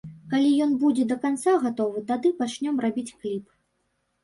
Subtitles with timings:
[0.29, 3.45] Калі ён будзе да канца гатовы, тады пачнём рабіць кліп.